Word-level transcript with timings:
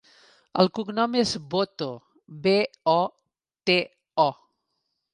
El 0.63 0.69
cognom 0.79 1.17
és 1.19 1.33
Boto: 1.51 1.91
be, 2.49 2.57
o, 2.97 2.99
te, 3.71 3.79
o. 4.29 4.29